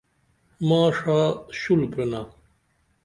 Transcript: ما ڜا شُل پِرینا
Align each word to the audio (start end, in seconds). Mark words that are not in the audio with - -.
ما 0.67 0.81
ڜا 0.97 1.19
شُل 1.59 1.81
پِرینا 1.91 2.21